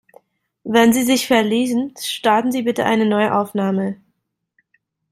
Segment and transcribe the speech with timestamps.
[0.63, 3.97] Wenn Sie sich verlesen, starten Sie bitte eine neue Aufnahme.